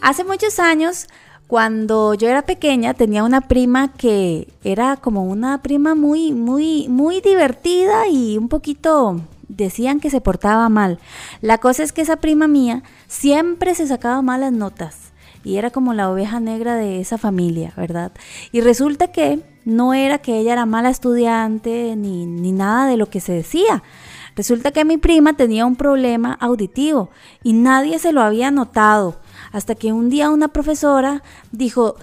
[0.00, 1.08] Hace muchos años,
[1.46, 7.20] cuando yo era pequeña, tenía una prima que era como una prima muy, muy, muy
[7.20, 10.98] divertida y un poquito decían que se portaba mal.
[11.42, 15.12] La cosa es que esa prima mía siempre se sacaba malas notas
[15.44, 18.12] y era como la oveja negra de esa familia, ¿verdad?
[18.52, 23.10] Y resulta que no era que ella era mala estudiante ni, ni nada de lo
[23.10, 23.82] que se decía.
[24.34, 27.10] Resulta que mi prima tenía un problema auditivo
[27.42, 29.19] y nadie se lo había notado.
[29.52, 31.96] Hasta que un día una profesora dijo,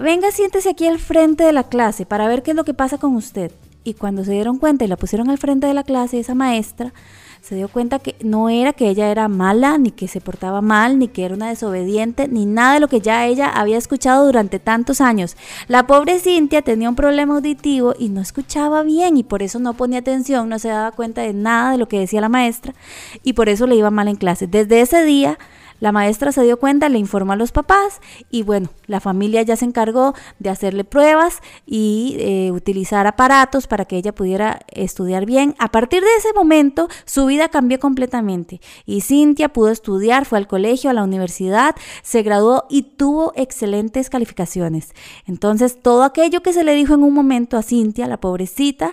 [0.00, 2.98] venga, siéntese aquí al frente de la clase para ver qué es lo que pasa
[2.98, 3.52] con usted.
[3.82, 6.92] Y cuando se dieron cuenta y la pusieron al frente de la clase, esa maestra
[7.40, 10.98] se dio cuenta que no era que ella era mala, ni que se portaba mal,
[10.98, 14.58] ni que era una desobediente, ni nada de lo que ya ella había escuchado durante
[14.58, 15.36] tantos años.
[15.66, 19.74] La pobre Cintia tenía un problema auditivo y no escuchaba bien y por eso no
[19.74, 22.74] ponía atención, no se daba cuenta de nada de lo que decía la maestra
[23.22, 24.46] y por eso le iba mal en clase.
[24.46, 25.38] Desde ese día
[25.80, 29.56] la maestra se dio cuenta, le informó a los papás y bueno, la familia ya
[29.56, 35.54] se encargó de hacerle pruebas y eh, utilizar aparatos para que ella pudiera estudiar bien.
[35.58, 40.46] A partir de ese momento, su vida cambió completamente y Cintia pudo estudiar, fue al
[40.46, 44.92] colegio, a la universidad, se graduó y tuvo excelentes calificaciones.
[45.26, 48.92] Entonces, todo aquello que se le dijo en un momento a Cintia, la pobrecita,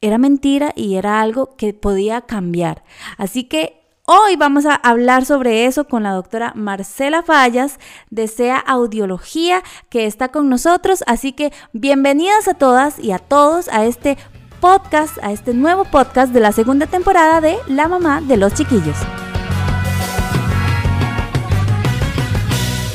[0.00, 2.82] era mentira y era algo que podía cambiar.
[3.16, 7.78] Así que Hoy vamos a hablar sobre eso con la doctora Marcela Fallas
[8.10, 11.04] de SEA Audiología que está con nosotros.
[11.06, 14.18] Así que bienvenidas a todas y a todos a este
[14.60, 18.96] podcast, a este nuevo podcast de la segunda temporada de La Mamá de los Chiquillos.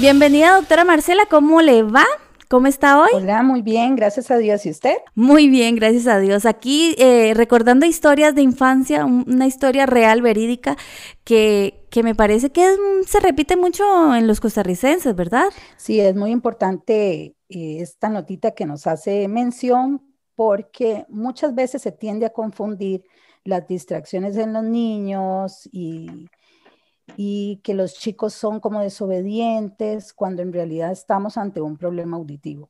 [0.02, 2.06] Bienvenida doctora Marcela, ¿cómo le va?
[2.50, 3.10] ¿Cómo está hoy?
[3.14, 4.66] Hola, muy bien, gracias a Dios.
[4.66, 4.96] ¿Y usted?
[5.16, 6.46] Muy bien, gracias a Dios.
[6.46, 10.78] Aquí eh, recordando historias de infancia, una historia real, verídica,
[11.26, 12.74] que, que me parece que
[13.06, 15.50] se repite mucho en los costarricenses, ¿verdad?
[15.76, 20.02] Sí, es muy importante eh, esta notita que nos hace mención
[20.36, 23.04] porque muchas veces se tiende a confundir
[23.44, 26.30] las distracciones en los niños y
[27.16, 32.70] y que los chicos son como desobedientes cuando en realidad estamos ante un problema auditivo.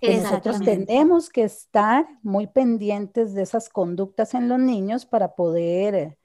[0.00, 6.16] nosotros tenemos que estar muy pendientes de esas conductas en los niños para poder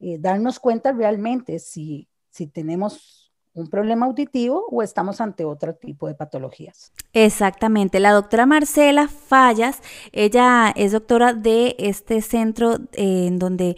[0.00, 6.06] eh, darnos cuenta realmente si, si tenemos un problema auditivo o estamos ante otro tipo
[6.06, 6.92] de patologías.
[7.14, 8.00] Exactamente.
[8.00, 9.80] La doctora Marcela Fallas,
[10.12, 13.76] ella es doctora de este centro eh, en donde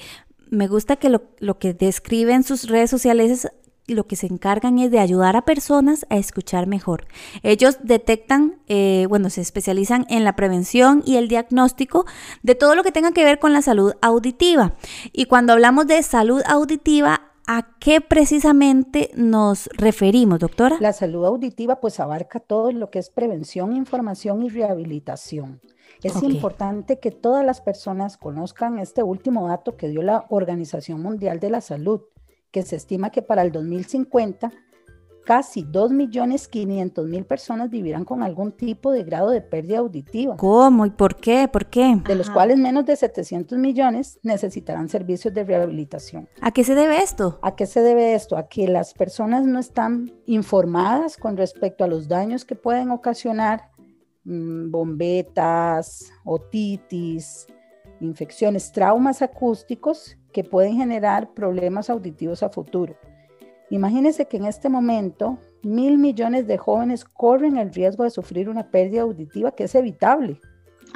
[0.50, 3.53] me gusta que lo, lo que describe en sus redes sociales es
[3.88, 7.06] lo que se encargan es de ayudar a personas a escuchar mejor.
[7.42, 12.04] Ellos detectan, eh, bueno, se especializan en la prevención y el diagnóstico
[12.42, 14.75] de todo lo que tenga que ver con la salud auditiva.
[15.12, 20.76] Y cuando hablamos de salud auditiva, ¿a qué precisamente nos referimos, doctora?
[20.80, 25.60] La salud auditiva pues abarca todo lo que es prevención, información y rehabilitación.
[26.03, 31.41] Es importante que todas las personas conozcan este último dato que dio la Organización Mundial
[31.41, 32.03] de la Salud,
[32.50, 34.53] que se estima que para el 2050
[35.28, 40.38] casi 2.500.000 personas vivirán con algún tipo de grado de pérdida auditiva.
[40.38, 41.48] ¿Cómo y por qué?
[41.48, 42.00] ¿Por qué?
[42.06, 46.30] De los cuales menos de 700 millones necesitarán servicios de rehabilitación.
[46.41, 47.38] ¿A qué se debe esto?
[47.42, 48.38] ¿A qué se debe esto?
[48.38, 53.69] A que las personas no están informadas con respecto a los daños que pueden ocasionar
[54.28, 57.47] bombetas, otitis,
[58.00, 62.97] infecciones, traumas acústicos que pueden generar problemas auditivos a futuro.
[63.71, 68.71] Imagínense que en este momento mil millones de jóvenes corren el riesgo de sufrir una
[68.71, 70.41] pérdida auditiva que es evitable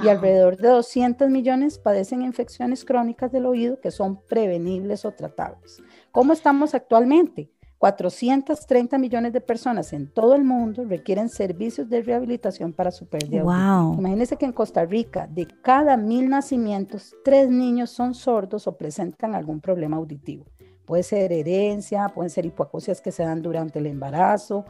[0.03, 5.83] y alrededor de 200 millones padecen infecciones crónicas del oído que son prevenibles o tratables.
[6.13, 7.51] ¿Cómo estamos actualmente?
[7.83, 13.43] 430 millones de personas en todo el mundo requieren servicios de rehabilitación para su pérdida.
[13.43, 13.99] Wow.
[13.99, 19.35] Imagínense que en Costa Rica, de cada mil nacimientos, tres niños son sordos o presentan
[19.35, 20.45] algún problema auditivo.
[20.85, 24.65] Puede ser herencia, pueden ser hipoacúsias que se dan durante el embarazo,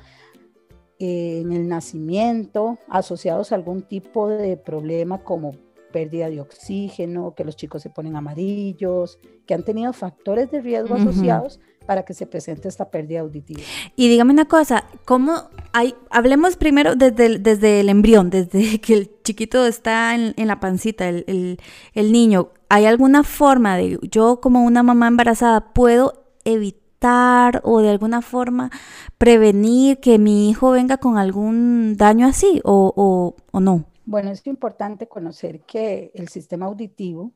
[0.98, 5.52] en el nacimiento, asociados a algún tipo de problema como
[5.92, 10.94] pérdida de oxígeno, que los chicos se ponen amarillos, que han tenido factores de riesgo
[10.94, 13.60] asociados para que se presente esta pérdida auditiva.
[13.96, 18.94] Y dígame una cosa, ¿cómo hay, hablemos primero desde el, desde el embrión, desde que
[18.94, 21.58] el chiquito está en, la pancita, el,
[21.94, 27.90] el, niño, ¿hay alguna forma de, yo como una mamá embarazada, puedo evitar o de
[27.90, 28.70] alguna forma
[29.18, 33.84] prevenir que mi hijo venga con algún daño así o, o, o no?
[34.04, 37.32] Bueno, es importante conocer que el sistema auditivo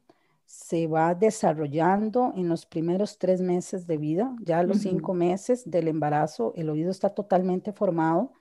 [0.47, 4.35] se va desarrollando en los primeros tres meses de vida.
[4.41, 8.33] Ya a los cinco meses del embarazo, el oído está totalmente formado.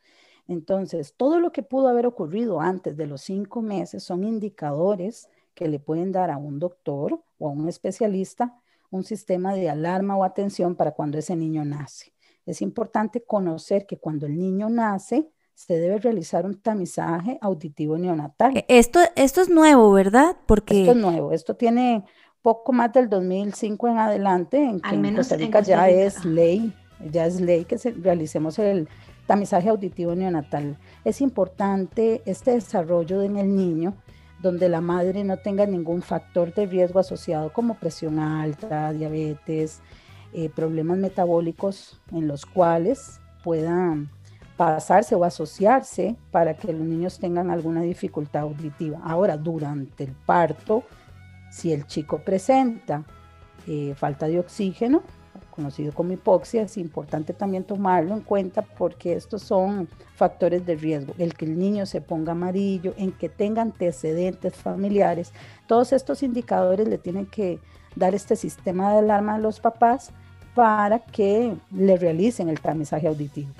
[0.48, 5.68] Entonces, todo lo que pudo haber ocurrido antes de los cinco meses son indicadores que
[5.68, 8.62] le pueden dar a un doctor o a un especialista
[8.96, 12.14] un sistema de alarma o atención para cuando ese niño nace.
[12.46, 18.56] Es importante conocer que cuando el niño nace, se debe realizar un tamizaje auditivo neonatal.
[18.56, 20.36] E, esto, esto es nuevo, ¿verdad?
[20.46, 20.82] Porque...
[20.82, 22.04] Esto es nuevo, esto tiene
[22.42, 26.74] poco más del 2005 en adelante, en que en Costa Rica ya es ley,
[27.12, 28.88] ya es ley que se, realicemos el
[29.26, 30.78] tamizaje auditivo neonatal.
[31.04, 33.96] Es importante este desarrollo en el niño
[34.44, 39.82] donde la madre no tenga ningún factor de riesgo asociado como presión alta, diabetes,
[40.34, 44.12] eh, problemas metabólicos en los cuales puedan
[44.58, 49.00] pasarse o asociarse para que los niños tengan alguna dificultad auditiva.
[49.04, 50.84] Ahora, durante el parto,
[51.52, 53.04] si el chico presenta
[53.68, 55.04] eh, falta de oxígeno,
[55.56, 61.14] conocido como hipoxia, es importante también tomarlo en cuenta porque estos son factores de riesgo.
[61.18, 65.32] El que el niño se ponga amarillo, en que tenga antecedentes familiares,
[65.66, 67.60] todos estos indicadores le tienen que
[67.96, 70.12] dar este sistema de alarma a los papás
[70.54, 73.52] para que le realicen el tamizaje auditivo.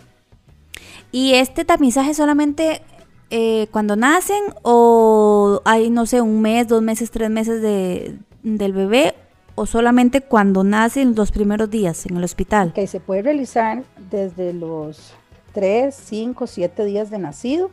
[1.12, 2.82] ¿Y este tamizaje solamente
[3.30, 8.74] eh, cuando nacen o hay, no sé, un mes, dos meses, tres meses de, del
[8.74, 9.16] bebé
[9.56, 12.74] o solamente cuando nacen los primeros días en el hospital?
[12.74, 15.14] Que se puede realizar desde los
[15.54, 17.72] tres, cinco, siete días de nacido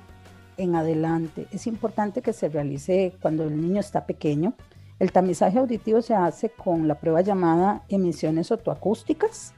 [0.56, 1.48] en adelante.
[1.50, 4.54] Es importante que se realice cuando el niño está pequeño.
[4.98, 9.52] El tamizaje auditivo se hace con la prueba llamada emisiones otoacústicas.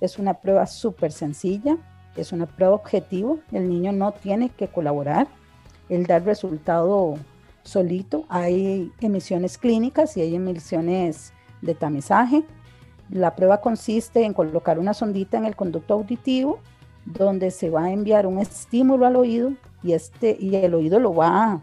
[0.00, 1.78] Es una prueba súper sencilla
[2.16, 5.28] es una prueba objetivo, el niño no tiene que colaborar,
[5.88, 7.16] él da el resultado
[7.62, 12.44] solito, hay emisiones clínicas y hay emisiones de tamizaje.
[13.10, 16.58] La prueba consiste en colocar una sondita en el conducto auditivo
[17.04, 21.14] donde se va a enviar un estímulo al oído y, este, y el oído lo
[21.14, 21.60] va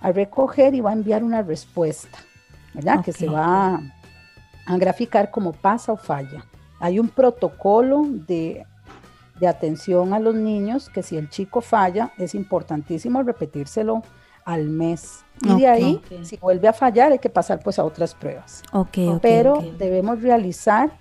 [0.00, 2.18] a, recoger y va a enviar una respuesta,
[2.74, 3.04] ¿verdad?
[3.04, 3.80] Que se va a,
[4.66, 6.44] a graficar como pasa o falla.
[6.80, 8.64] Hay un protocolo de
[9.40, 14.02] de atención a los niños, que si el chico falla, es importantísimo repetírselo
[14.44, 15.24] al mes.
[15.42, 18.62] Y de ahí, si vuelve a fallar, hay que pasar pues a otras pruebas.
[19.22, 20.92] Pero debemos realizar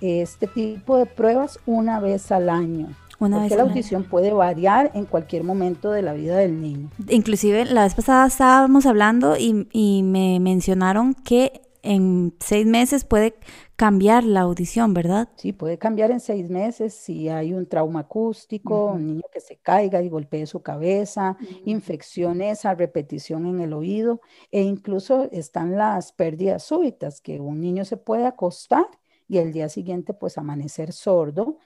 [0.00, 2.88] este tipo de pruebas una vez al año.
[3.20, 6.90] Una porque la audición puede variar en cualquier momento de la vida del niño.
[7.08, 13.34] Inclusive la vez pasada estábamos hablando y, y me mencionaron que en seis meses puede
[13.78, 15.28] cambiar la audición, ¿verdad?
[15.36, 19.56] Sí, puede cambiar en seis meses si hay un trauma acústico, un niño que se
[19.56, 24.20] caiga y golpee su cabeza, infecciones a repetición en el oído
[24.50, 28.84] e incluso están las pérdidas súbitas, que un niño se puede acostar
[29.28, 31.58] y el día siguiente pues amanecer sordo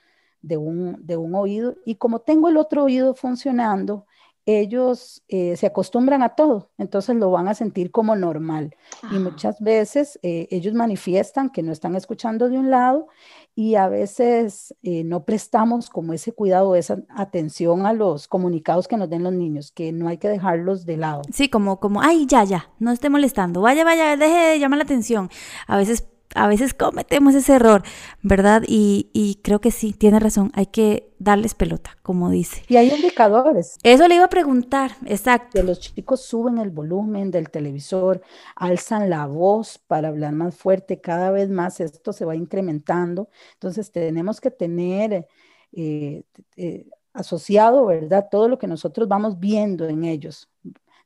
[0.42, 1.76] de un, de un oído.
[1.86, 4.04] Y como tengo el otro oído funcionando,
[4.44, 8.74] ellos eh, se acostumbran a todo, entonces lo van a sentir como normal.
[9.12, 13.06] Y muchas veces eh, ellos manifiestan que no están escuchando de un lado
[13.54, 18.96] y a veces eh, no prestamos como ese cuidado, esa atención a los comunicados que
[18.96, 21.22] nos den los niños, que no hay que dejarlos de lado.
[21.32, 24.84] Sí, como, como, ay, ya, ya, no esté molestando, vaya, vaya, deje de llamar la
[24.84, 25.30] atención.
[25.66, 27.82] A veces a veces cometemos ese error,
[28.22, 28.62] ¿verdad?
[28.66, 32.62] Y, creo que sí, tiene razón, hay que darles pelota, como dice.
[32.68, 33.78] Y hay indicadores.
[33.82, 35.50] Eso le iba a preguntar, exacto.
[35.52, 38.22] Que los chicos suben el volumen del televisor,
[38.56, 43.28] alzan la voz para hablar más fuerte, cada vez más esto se va incrementando.
[43.54, 45.26] Entonces tenemos que tener
[45.72, 46.22] eh,
[46.56, 48.28] eh, asociado, ¿verdad?
[48.30, 50.48] Todo lo que nosotros vamos viendo en ellos.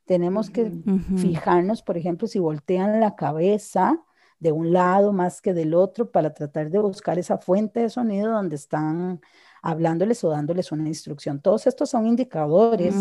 [0.05, 0.71] Tenemos que
[1.17, 4.01] fijarnos, por ejemplo, si voltean la cabeza,
[4.39, 8.31] de un lado más que del otro para tratar de buscar esa fuente de sonido
[8.31, 9.21] donde están
[9.61, 11.41] hablándoles o dándoles una instrucción.
[11.41, 12.95] Todos estos son indicadores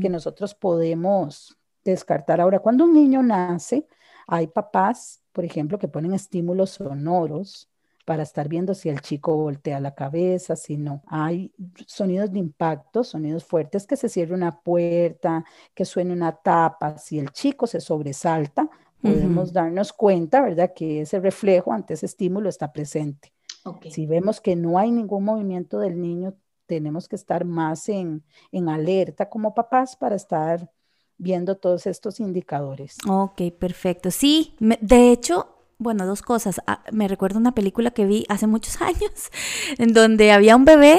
[0.00, 2.40] que nosotros podemos descartar.
[2.40, 3.86] Ahora, cuando un niño nace,
[4.26, 7.68] hay papás, por ejemplo, que ponen estímulos sonoros
[8.04, 11.02] para estar viendo si el chico voltea la cabeza, si no.
[11.06, 11.52] Hay
[11.86, 16.98] sonidos de impacto, sonidos fuertes, que se cierre una puerta, que suene una tapa.
[16.98, 18.70] Si el chico se sobresalta,
[19.02, 23.32] podemos darnos cuenta, ¿verdad?, que ese reflejo ante ese estímulo está presente.
[23.90, 26.34] Si vemos que no hay ningún movimiento del niño,
[26.66, 28.22] tenemos que estar más en,
[28.52, 30.70] en alerta como papás para estar
[31.18, 32.96] viendo todos estos indicadores.
[33.08, 34.10] Ok, perfecto.
[34.10, 35.48] Sí, de hecho,
[35.78, 36.60] bueno, dos cosas.
[36.66, 39.30] Ah, me recuerdo una película que vi hace muchos años,
[39.78, 40.98] en donde había un bebé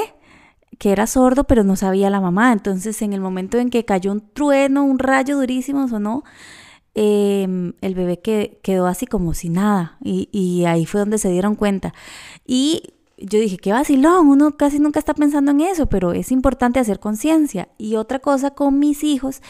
[0.77, 2.51] que era sordo, pero no sabía la mamá.
[2.53, 6.23] Entonces, en el momento en que cayó un trueno, un rayo durísimo, sonó,
[6.99, 11.29] em, el bebé que, quedó así como sin nada y, y ahí fue donde se
[11.29, 11.93] dieron cuenta.
[12.45, 16.79] Y yo dije, qué vacilón, uno casi nunca está pensando en eso, pero es importante
[16.79, 17.67] hacer conciencia.
[17.77, 19.41] Y otra cosa con mis hijos,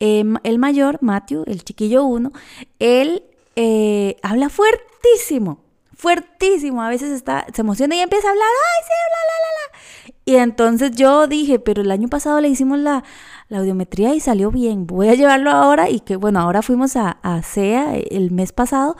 [0.00, 2.32] em, el mayor, Matthew, el chiquillo uno,
[2.80, 3.22] él
[3.56, 5.60] eh, habla fuertísimo,
[5.94, 6.82] fuertísimo.
[6.82, 10.16] A veces está, se emociona y empieza a hablar, ay, sí, bla, bla, bla, bla.
[10.24, 13.04] Y entonces yo dije, pero el año pasado le hicimos la,
[13.48, 14.86] la audiometría y salió bien.
[14.86, 18.96] Voy a llevarlo ahora y que, bueno, ahora fuimos a, a CEA el mes pasado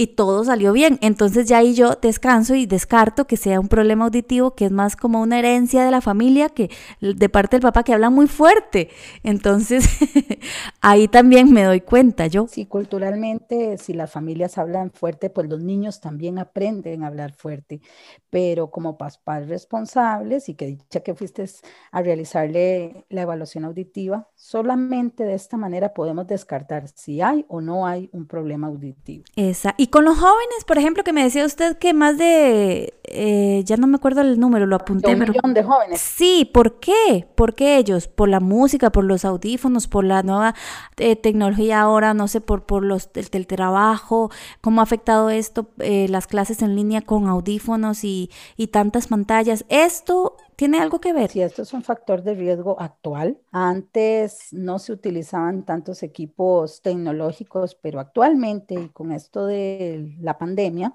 [0.00, 0.98] y todo salió bien.
[1.02, 4.96] Entonces ya ahí yo descanso y descarto que sea un problema auditivo que es más
[4.96, 6.70] como una herencia de la familia que
[7.02, 8.88] de parte del papá que habla muy fuerte.
[9.24, 9.84] Entonces
[10.80, 12.46] ahí también me doy cuenta yo.
[12.48, 17.82] Sí, culturalmente si las familias hablan fuerte, pues los niños también aprenden a hablar fuerte.
[18.30, 21.44] Pero como papás responsables y que dicha que fuiste
[21.92, 27.86] a realizarle la evaluación auditiva, solamente de esta manera podemos descartar si hay o no
[27.86, 29.24] hay un problema auditivo.
[29.36, 29.74] Esa.
[29.76, 33.76] Y con los jóvenes, por ejemplo, que me decía usted que más de, eh, ya
[33.76, 35.12] no me acuerdo el número, lo apunté.
[35.12, 36.00] un millón de jóvenes.
[36.00, 37.28] Sí, ¿por qué?
[37.34, 38.08] ¿Por qué ellos?
[38.08, 40.54] ¿Por la música, por los audífonos, por la nueva
[40.96, 44.30] eh, tecnología ahora, no sé, por, por los, el, trabajo?
[44.60, 49.64] ¿Cómo ha afectado esto, eh, las clases en línea con audífonos y, y tantas pantallas?
[49.68, 51.30] Esto ¿Tiene algo que ver?
[51.30, 53.40] Sí, esto es un factor de riesgo actual.
[53.50, 60.94] Antes no se utilizaban tantos equipos tecnológicos, pero actualmente y con esto de la pandemia,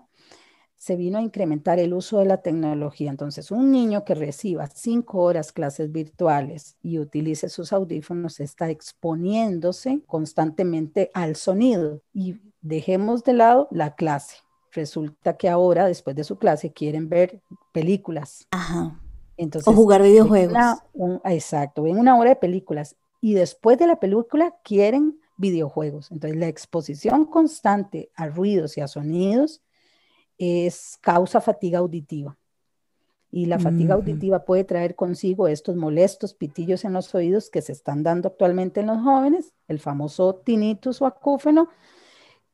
[0.76, 3.10] se vino a incrementar el uso de la tecnología.
[3.10, 10.04] Entonces, un niño que reciba cinco horas clases virtuales y utilice sus audífonos está exponiéndose
[10.06, 12.04] constantemente al sonido.
[12.14, 14.36] Y dejemos de lado la clase.
[14.74, 17.42] Resulta que ahora, después de su clase, quieren ver
[17.74, 18.48] películas.
[18.52, 19.02] Ajá
[19.38, 20.58] o jugar videojuegos.
[21.26, 26.12] exacto, ven una hora de películas y después de la película quieren videojuegos.
[26.12, 29.62] Entonces la exposición constante a ruidos y a sonidos
[30.38, 32.38] es causa fatiga auditiva.
[33.32, 37.74] Y la fatiga auditiva puede traer consigo estos molestos pitillos en los oídos que se
[37.74, 41.68] están dando actualmente en los jóvenes, el famoso tinnitus o acúfeno,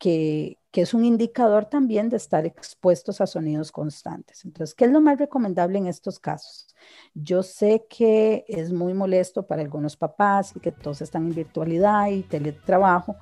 [0.01, 4.43] que, que es un indicador también de estar expuestos a sonidos constantes.
[4.45, 6.75] Entonces, ¿qué es lo más recomendable en estos casos?
[7.13, 12.07] Yo sé que es muy molesto para algunos papás y que todos están en virtualidad
[12.07, 13.15] y teletrabajo,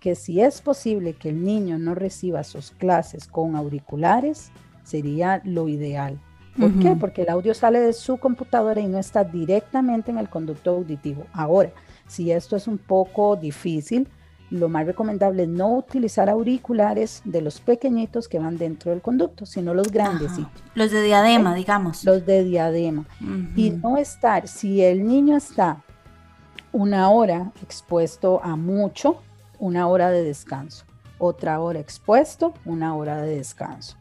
[0.00, 4.50] que si es posible que el niño no reciba sus clases con auriculares,
[4.82, 6.20] sería lo ideal.
[6.58, 6.96] ¿Por qué?
[6.98, 11.26] Porque el audio sale de su computadora y no está directamente en el conducto auditivo.
[11.32, 11.70] Ahora,
[12.08, 14.08] si esto es un poco difícil,
[14.50, 19.46] lo más recomendable es no utilizar auriculares de los pequeñitos que van dentro del conducto,
[19.46, 20.62] sino los grandecitos.
[20.74, 22.04] Los de diadema, digamos.
[22.04, 23.06] Los de diadema.
[23.56, 25.82] Y no estar, si el niño está
[26.72, 29.22] una hora expuesto a mucho,
[29.58, 30.84] una hora de descanso.
[31.18, 33.96] Otra hora expuesto, una hora de descanso.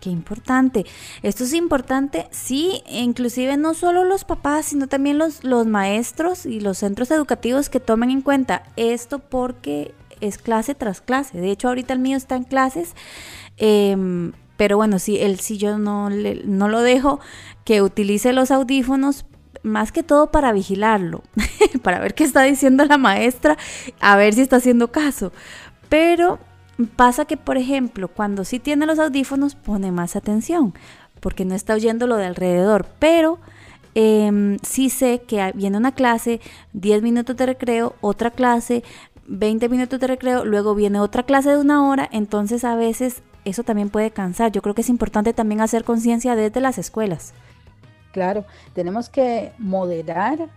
[0.00, 0.86] Qué importante.
[1.22, 6.60] Esto es importante, sí, inclusive no solo los papás, sino también los, los maestros y
[6.60, 11.40] los centros educativos que tomen en cuenta esto porque es clase tras clase.
[11.40, 12.94] De hecho, ahorita el mío está en clases,
[13.56, 17.20] em, pero bueno, si él si yo no, no lo dejo
[17.64, 19.26] que utilice los audífonos
[19.62, 21.22] más que todo para vigilarlo,
[21.82, 23.56] para ver qué está diciendo la maestra,
[24.00, 25.32] a ver si está haciendo caso.
[25.88, 26.38] Pero
[26.96, 30.74] Pasa que, por ejemplo, cuando sí tiene los audífonos pone más atención,
[31.20, 33.38] porque no está oyendo lo de alrededor, pero
[33.94, 36.40] eh, sí sé que viene una clase,
[36.72, 38.82] 10 minutos de recreo, otra clase,
[39.26, 43.62] 20 minutos de recreo, luego viene otra clase de una hora, entonces a veces eso
[43.62, 44.52] también puede cansar.
[44.52, 47.34] Yo creo que es importante también hacer conciencia desde las escuelas.
[48.12, 50.48] Claro, tenemos que moderar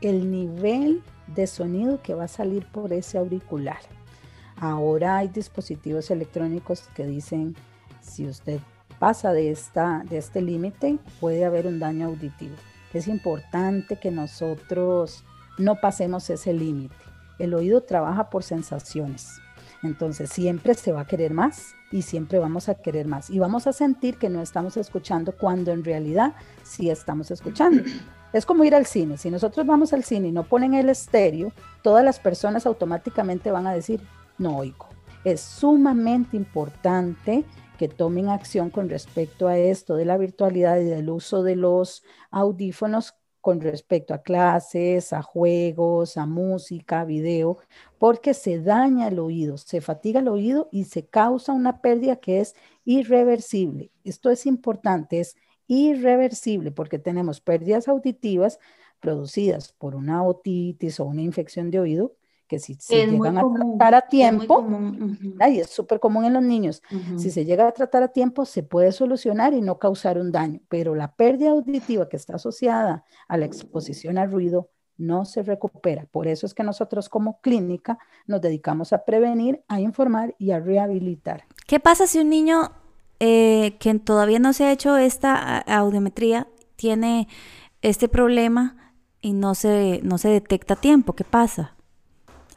[0.00, 3.78] el nivel de sonido que va a salir por ese auricular.
[4.60, 7.54] Ahora hay dispositivos electrónicos que dicen
[8.00, 8.60] si usted
[8.98, 12.56] pasa de, esta, de este límite puede haber un daño auditivo.
[12.92, 15.24] Es importante que nosotros
[15.58, 16.94] no pasemos ese límite.
[17.38, 19.40] El oído trabaja por sensaciones.
[19.82, 23.30] Entonces siempre se va a querer más y siempre vamos a querer más.
[23.30, 26.34] Y vamos a sentir que no estamos escuchando cuando en realidad
[26.64, 27.84] sí estamos escuchando.
[28.32, 29.16] Es como ir al cine.
[29.16, 33.66] Si nosotros vamos al cine y no ponen el estéreo, todas las personas automáticamente van
[33.66, 34.00] a decir,
[34.38, 34.88] no oigo.
[35.24, 37.44] Es sumamente importante
[37.78, 42.02] que tomen acción con respecto a esto de la virtualidad y del uso de los
[42.30, 47.58] audífonos con respecto a clases, a juegos, a música, a video,
[47.98, 52.40] porque se daña el oído, se fatiga el oído y se causa una pérdida que
[52.40, 52.54] es
[52.84, 53.92] irreversible.
[54.04, 55.36] Esto es importante, es
[55.68, 58.58] irreversible porque tenemos pérdidas auditivas
[59.00, 62.17] producidas por una otitis o una infección de oído
[62.48, 64.66] que si se llegan a tratar a tiempo,
[65.48, 66.82] y es súper común en los niños,
[67.16, 70.60] si se llega a tratar a tiempo se puede solucionar y no causar un daño,
[70.68, 76.06] pero la pérdida auditiva que está asociada a la exposición al ruido no se recupera.
[76.10, 80.58] Por eso es que nosotros como clínica nos dedicamos a prevenir, a informar y a
[80.58, 81.44] rehabilitar.
[81.66, 82.72] ¿Qué pasa si un niño
[83.20, 87.28] eh, que todavía no se ha hecho esta audiometría tiene
[87.80, 91.12] este problema y no se, no se detecta a tiempo?
[91.12, 91.77] ¿Qué pasa?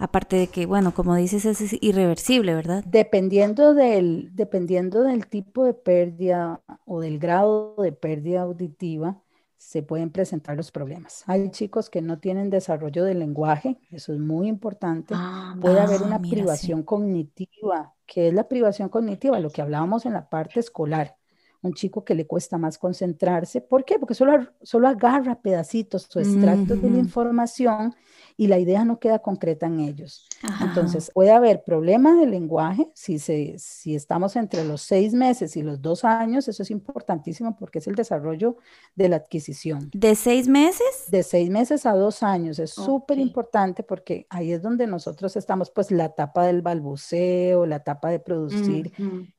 [0.01, 2.83] Aparte de que, bueno, como dices, es irreversible, ¿verdad?
[2.87, 9.21] Dependiendo del, dependiendo del tipo de pérdida o del grado de pérdida auditiva,
[9.57, 11.23] se pueden presentar los problemas.
[11.27, 15.13] Hay chicos que no tienen desarrollo del lenguaje, eso es muy importante.
[15.15, 17.93] Ah, Puede haber una privación cognitiva.
[18.07, 19.39] ¿Qué es la privación cognitiva?
[19.39, 21.15] Lo que hablábamos en la parte escolar.
[21.61, 23.61] Un chico que le cuesta más concentrarse.
[23.61, 23.99] ¿Por qué?
[23.99, 27.93] Porque solo, solo agarra pedacitos o extractos de la información
[28.37, 30.27] y la idea no queda concreta en ellos.
[30.61, 35.61] Entonces, puede haber problemas de lenguaje si, se, si estamos entre los seis meses y
[35.61, 38.57] los dos años, eso es importantísimo porque es el desarrollo
[38.95, 39.89] de la adquisición.
[39.93, 41.05] ¿De seis meses?
[41.09, 45.69] De seis meses a dos años, es súper importante porque ahí es donde nosotros estamos,
[45.69, 48.91] pues la etapa del balbuceo, la etapa de producir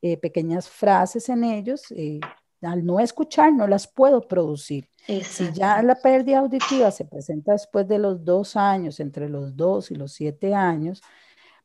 [0.03, 1.85] eh, pequeñas frases en ellos.
[1.91, 2.21] Eh,
[2.63, 4.89] al no escuchar, no las puedo producir.
[5.07, 9.91] Si ya la pérdida auditiva se presenta después de los dos años, entre los dos
[9.91, 11.03] y los siete años,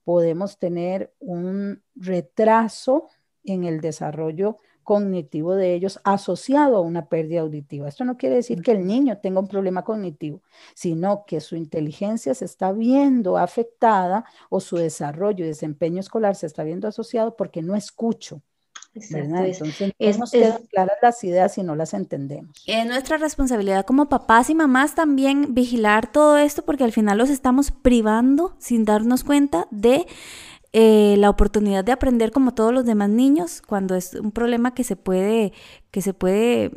[0.04, 3.10] podemos tener un retraso
[3.44, 7.90] en el desarrollo cognitivo de ellos asociado a una pérdida auditiva.
[7.90, 10.42] Esto no quiere decir que el niño tenga un problema cognitivo,
[10.74, 16.46] sino que su inteligencia se está viendo afectada o su desarrollo y desempeño escolar se
[16.46, 18.42] está viendo asociado porque no escucho.
[19.12, 22.64] Entonces, es, nos quedan claras las ideas y no las entendemos.
[22.66, 27.30] Es nuestra responsabilidad como papás y mamás también vigilar todo esto porque al final los
[27.30, 30.06] estamos privando sin darnos cuenta de
[30.74, 34.84] eh, la oportunidad de aprender como todos los demás niños cuando es un problema que
[34.84, 35.54] se puede,
[35.92, 36.72] que se puede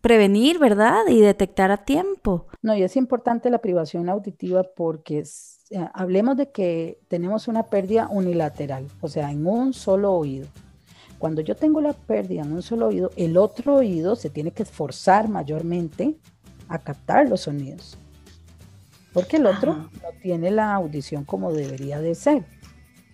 [0.00, 1.06] prevenir, ¿verdad?
[1.08, 2.46] Y detectar a tiempo.
[2.60, 5.24] No, y es importante la privación auditiva porque
[5.70, 10.46] eh, hablemos de que tenemos una pérdida unilateral, o sea, en un solo oído.
[11.22, 14.64] Cuando yo tengo la pérdida en un solo oído, el otro oído se tiene que
[14.64, 16.16] esforzar mayormente
[16.66, 17.96] a captar los sonidos.
[19.12, 22.44] Porque el otro no tiene la audición como debería de ser.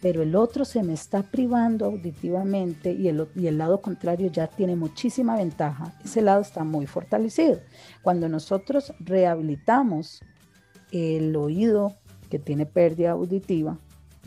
[0.00, 4.46] Pero el otro se me está privando auditivamente y el, y el lado contrario ya
[4.46, 5.92] tiene muchísima ventaja.
[6.02, 7.60] Ese lado está muy fortalecido.
[8.00, 10.22] Cuando nosotros rehabilitamos
[10.92, 11.98] el oído
[12.30, 13.76] que tiene pérdida auditiva,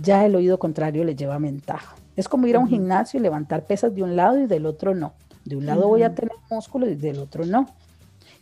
[0.02, 1.96] ya el oído contrario le lleva ventaja.
[2.16, 4.94] Es como ir a un gimnasio y levantar pesas de un lado y del otro
[4.96, 5.14] no.
[5.46, 7.68] De un lado voy a tener músculo y del otro no.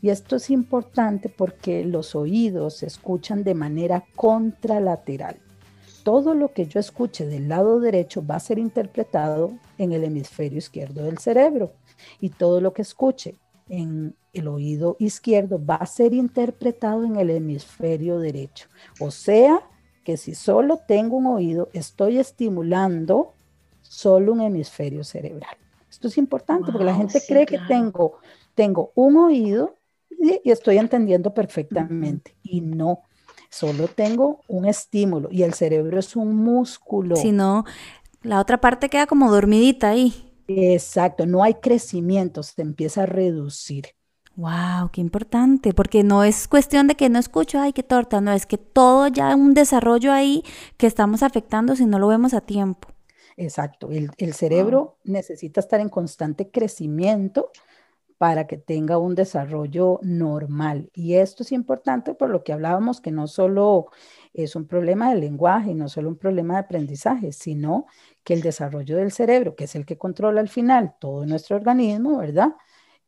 [0.02, 5.38] Y esto es importante porque los oídos se escuchan de manera contralateral.
[6.04, 10.58] Todo lo que yo escuche del lado derecho va a ser interpretado en el hemisferio
[10.58, 11.74] izquierdo del cerebro.
[12.22, 13.36] Y todo lo que escuche
[13.68, 18.68] en el oído izquierdo va a ser interpretado en el hemisferio derecho.
[19.00, 19.62] O sea,
[20.10, 23.36] que si solo tengo un oído, estoy estimulando
[23.84, 25.56] solo un hemisferio cerebral.
[25.88, 28.18] Esto es importante porque la gente cree que tengo,
[28.56, 29.76] tengo un oído
[30.10, 32.36] y, estoy entendiendo perfectamente.
[32.42, 33.04] Y no,
[33.52, 37.16] solo tengo un estímulo y el cerebro es un músculo.
[37.16, 37.66] Si no,
[38.24, 40.34] la otra parte queda como dormidita ahí.
[40.48, 43.90] Exacto, no hay crecimiento, se empieza a reducir.
[44.40, 48.32] Wow, qué importante, porque no es cuestión de que no escucho, ay, qué torta, no,
[48.32, 50.44] es que todo ya un desarrollo ahí
[50.78, 52.88] que estamos afectando si no lo vemos a tiempo.
[53.36, 57.52] Exacto, el, cerebro necesita estar en constante crecimiento
[58.18, 60.90] para que tenga un desarrollo normal.
[60.94, 63.88] Y esto es importante por lo que hablábamos, que no solo
[64.34, 67.88] es un problema de lenguaje, no solo un problema de aprendizaje, sino
[68.24, 72.20] que el desarrollo del cerebro, que es el que controla al final todo nuestro organismo,
[72.20, 72.54] ¿verdad?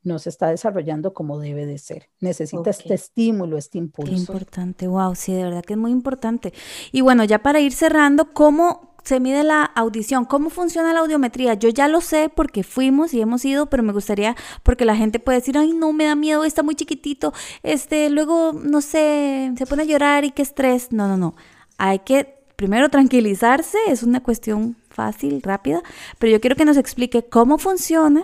[0.03, 2.09] No se está desarrollando como debe de ser.
[2.19, 4.11] Necesita este estímulo, este impulso.
[4.11, 6.53] Qué importante, wow, sí, de verdad que es muy importante.
[6.91, 10.25] Y bueno, ya para ir cerrando, ¿cómo, se mide la audición.
[10.25, 11.55] ¿Cómo funciona la audiometría?
[11.55, 15.19] Yo ya lo sé porque fuimos y hemos ido, pero me gustaría, porque la gente
[15.19, 17.33] puede decir, ay, no, me da miedo, está muy chiquitito,
[17.63, 20.91] este, luego, no sé, se pone a llorar y qué estrés.
[20.91, 21.35] No, no, no.
[21.77, 25.81] Hay que primero tranquilizarse, es una cuestión fácil, rápida,
[26.19, 28.23] pero yo quiero que nos explique cómo funciona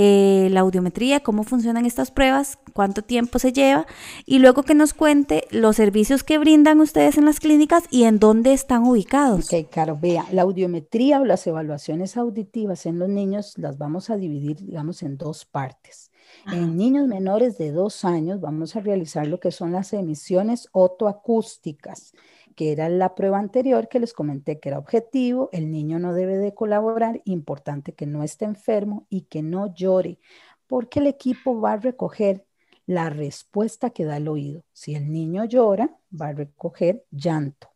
[0.00, 3.84] eh, la audiometría, cómo funcionan estas pruebas, cuánto tiempo se lleva
[4.26, 8.20] y luego que nos cuente los servicios que brindan ustedes en las clínicas y en
[8.20, 9.52] dónde están ubicados.
[9.52, 14.16] Ok, claro, vea, la audiometría o las evaluaciones auditivas en los niños las vamos a
[14.16, 16.12] dividir, digamos, en dos partes.
[16.46, 22.12] En niños menores de dos años vamos a realizar lo que son las emisiones otoacústicas
[22.58, 26.38] que era la prueba anterior que les comenté que era objetivo, el niño no debe
[26.38, 30.18] de colaborar, importante que no esté enfermo y que no llore,
[30.66, 32.44] porque el equipo va a recoger
[32.84, 34.64] la respuesta que da el oído.
[34.72, 37.68] Si el niño llora, va a recoger llanto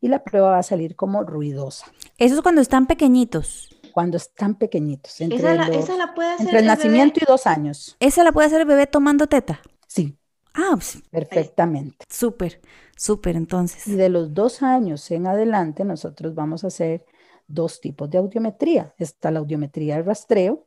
[0.00, 1.92] y la prueba va a salir como ruidosa.
[2.16, 3.68] Eso es cuando están pequeñitos.
[3.92, 7.46] Cuando están pequeñitos, entre, esa la, esa la puede hacer entre el, nacimiento y dos
[7.46, 7.98] años.
[8.00, 9.60] ¿Esa la puede hacer el bebé tomando teta?
[9.86, 10.16] Sí.
[10.54, 12.04] Ah, pues, perfectamente.
[12.08, 12.60] Súper,
[12.96, 13.86] súper entonces.
[13.86, 17.04] Y de los dos años en adelante, nosotros vamos a hacer
[17.46, 18.94] dos tipos de audiometría.
[18.98, 20.66] Está la audiometría de rastreo.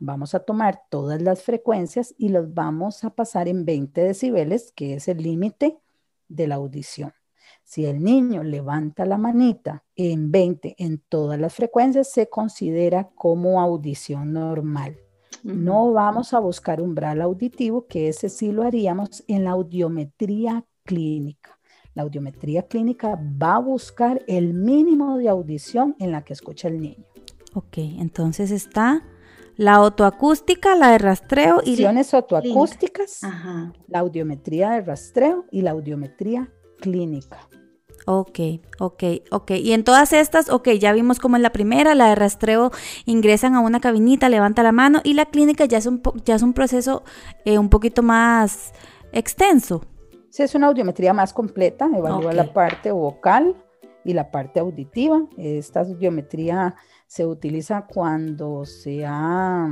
[0.00, 4.94] Vamos a tomar todas las frecuencias y los vamos a pasar en 20 decibeles, que
[4.94, 5.78] es el límite
[6.28, 7.12] de la audición.
[7.62, 13.60] Si el niño levanta la manita en 20 en todas las frecuencias, se considera como
[13.60, 15.03] audición normal.
[15.44, 21.58] No vamos a buscar umbral auditivo, que ese sí lo haríamos en la audiometría clínica.
[21.92, 26.80] La audiometría clínica va a buscar el mínimo de audición en la que escucha el
[26.80, 27.04] niño.
[27.52, 29.04] Ok, entonces está
[29.56, 31.72] la autoacústica, la de rastreo y...
[31.72, 33.20] Opciones autoacústicas,
[33.86, 37.48] la audiometría de rastreo y la audiometría clínica.
[38.06, 38.38] Ok,
[38.78, 39.50] ok, ok.
[39.52, 42.70] Y en todas estas, ok, ya vimos como en la primera, la de rastreo,
[43.06, 46.42] ingresan a una cabinita, levanta la mano y la clínica ya es un, ya es
[46.42, 47.02] un proceso
[47.46, 48.72] eh, un poquito más
[49.12, 49.86] extenso.
[50.28, 53.56] Sí, es una audiometría más completa, evalúa la parte vocal
[54.04, 55.22] y la parte auditiva.
[55.38, 56.74] Esta audiometría
[57.06, 59.66] se utiliza cuando se ha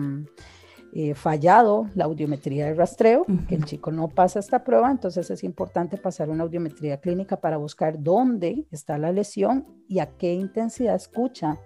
[0.94, 5.42] eh, fallado la audiometría de rastreo, que el chico no pasa esta prueba, entonces es
[5.42, 10.94] importante pasar una audiometría clínica para buscar dónde está la lesión y a qué intensidad
[10.94, 11.58] escucha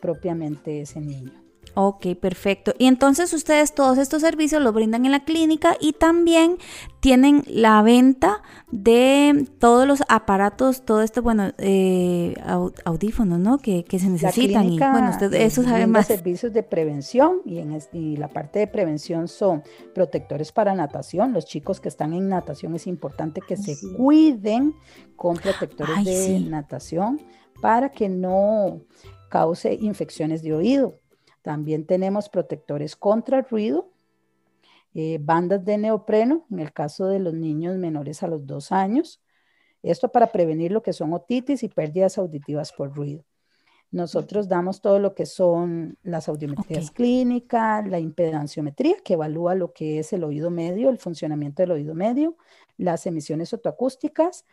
[0.00, 1.42] propiamente ese niño.
[1.74, 2.74] Ok, perfecto.
[2.78, 6.58] Y entonces ustedes todos estos servicios los brindan en la clínica y también
[7.00, 12.34] tienen la venta de todos los aparatos, todo esto, bueno, eh,
[12.84, 13.56] audífonos, ¿no?
[13.56, 14.68] Que, se necesitan.
[14.68, 16.06] y bueno, usted eso sabe más.
[16.06, 19.62] servicios de prevención y, en, y la parte de prevención son
[19.94, 21.32] protectores para natación.
[21.32, 24.74] Los chicos que están en natación es importante que se cuiden
[25.16, 27.18] con protectores de natación
[27.62, 28.82] para que no
[29.30, 31.01] cause infecciones de oído
[31.42, 33.90] también tenemos protectores contra el ruido,
[34.94, 39.20] eh, bandas de neopreno, en el caso de los niños menores a los dos años.
[39.82, 43.24] Esto para prevenir lo que son otitis y pérdidas auditivas por ruido.
[43.90, 49.98] Nosotros damos todo lo que son las audiometrías clínicas, la impedanciometría, que evalúa lo que
[49.98, 52.36] es el oído medio, el funcionamiento del oído medio,
[52.78, 54.46] las emisiones otoacústicas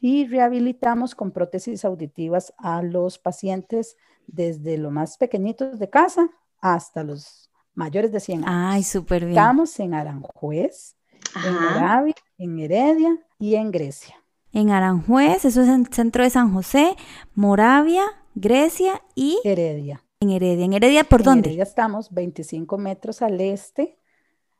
[0.00, 3.96] y rehabilitamos con prótesis auditivas a los pacientes
[4.32, 6.28] desde los más pequeñitos de casa
[6.60, 8.74] hasta los mayores de 100 años.
[8.74, 9.38] Ay, súper bien.
[9.38, 10.96] Estamos en Aranjuez,
[11.44, 14.16] en Moravia, en Heredia y en Grecia.
[14.52, 16.96] En Aranjuez, eso es en el centro de San José,
[17.34, 20.04] Moravia, Grecia y Heredia.
[20.20, 20.64] En Heredia.
[20.64, 21.48] ¿En Heredia por dónde?
[21.48, 23.99] En Heredia estamos 25 metros al este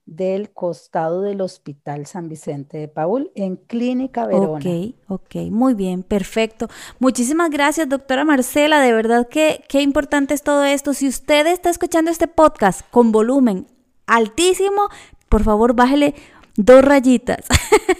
[0.06, 4.58] del costado del Hospital San Vicente de Paul en Clínica Verona.
[4.58, 6.68] Ok, ok, muy bien, perfecto.
[6.98, 8.80] Muchísimas gracias, doctora Marcela.
[8.80, 10.94] De verdad que qué importante es todo esto.
[10.94, 13.66] Si usted está escuchando este podcast con volumen
[14.06, 14.88] altísimo,
[15.28, 16.14] por favor, bájele
[16.56, 17.46] dos rayitas.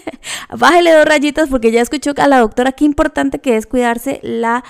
[0.57, 4.63] bájele dos rayitas porque ya escuchó a la doctora qué importante que es cuidarse la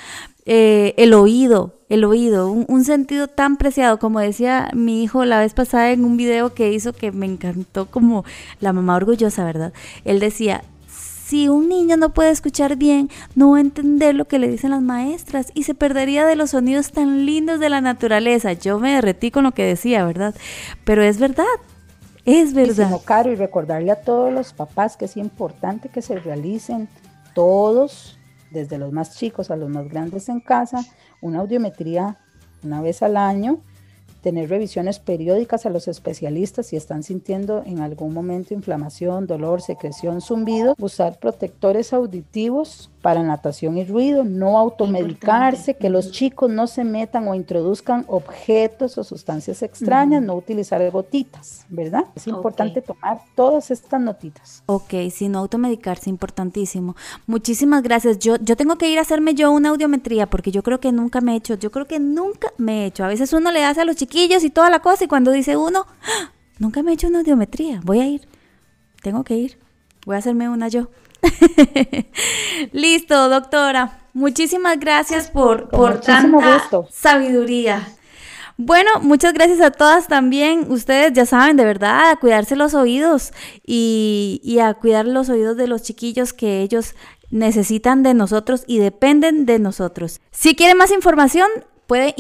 [0.46, 5.54] eh, el oído, el oído, un, sentido tan preciado, como decía mi hijo la vez
[5.54, 8.24] pasada en un video que hizo que me encantó como
[8.62, 9.74] la mamá orgullosa, ¿verdad?
[10.06, 14.40] Él decía, si un niño no puede escuchar bien, no va a entender lo que
[14.40, 18.54] le dicen las maestras y se perdería de los sonidos tan lindos de la naturaleza.
[18.54, 20.34] Yo me derretí con lo que decía, ¿verdad?
[20.86, 21.44] Pero es verdad,
[22.24, 22.90] es verdad.
[23.04, 26.88] caro y recordarle a todos los papás que es importante que se realicen
[27.36, 28.18] todos
[28.52, 30.86] desde los más chicos a los más grandes en casa,
[31.22, 32.18] una audiometría
[32.64, 33.62] una vez al año
[34.22, 40.22] tener revisiones periódicas a los especialistas si están sintiendo en algún momento inflamación, dolor, secreción,
[40.22, 46.84] zumbido, usar protectores auditivos para natación y ruido, no automedicarse, que los chicos no se
[46.84, 52.06] metan o introduzcan objetos o sustancias extrañas, no utilizar gotitas, ¿verdad?
[52.16, 54.64] Es importante tomar todas estas notitas.
[54.68, 56.96] Ok, sí, no automedicarse, importantísimo.
[57.26, 58.20] Muchísimas gracias.
[58.20, 61.22] Yo, yo tengo que ir a hacerme yo una audiometría porque yo creo que nunca
[61.22, 63.04] me he hecho, yo creo que nunca me he hecho.
[63.04, 64.12] A veces uno le hace a los chicos
[64.44, 65.06] y toda la cosa.
[65.06, 66.32] Y cuando dice uno, ¡Ah!
[66.60, 68.28] nunca me he hecho una audiometría, voy a ir,
[69.02, 69.58] tengo que ir,
[70.06, 70.90] voy a hacerme una yo.
[72.72, 74.00] Listo, doctora.
[74.14, 77.88] Muchísimas gracias por, por tanta sabiduría.
[78.58, 80.72] Bueno, muchas gracias a todas también.
[80.72, 83.32] Ustedes ya saben, de verdad, a cuidarse los oídos
[83.66, 86.94] y, y, a cuidar los oídos de los chiquillos que ellos
[87.32, 90.20] necesitan de nosotros y dependen de nosotros.
[90.32, 91.48] Si quieren más información,
[91.92, 92.16] Puede,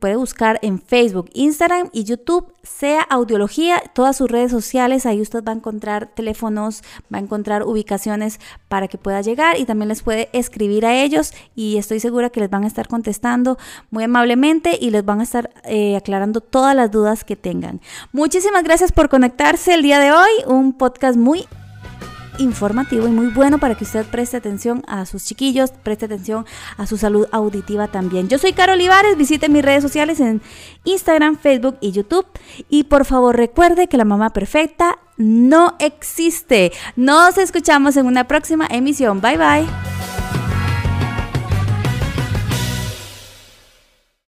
[0.00, 5.42] puede, buscar en Facebook, Instagram y YouTube, sea Audiología, todas sus redes sociales, ahí usted
[5.42, 10.02] va a encontrar teléfonos, va a encontrar ubicaciones para que pueda llegar y también les
[10.02, 13.56] puede escribir a ellos y estoy segura que les van a estar contestando
[13.90, 17.80] muy amablemente y les van a estar eh, aclarando todas las dudas que tengan.
[18.12, 21.46] Muchísimas gracias por conectarse el día de hoy, un podcast muy
[22.38, 26.46] informativo y muy bueno para que usted preste atención a sus chiquillos, preste atención
[26.76, 28.28] a su salud auditiva también.
[28.28, 30.40] Yo soy Caro Olivares, visite mis redes sociales en
[30.84, 32.26] Instagram, Facebook y YouTube
[32.68, 36.72] y por favor recuerde que la mamá perfecta no existe.
[36.96, 39.20] Nos escuchamos en una próxima emisión.
[39.20, 40.17] Bye bye.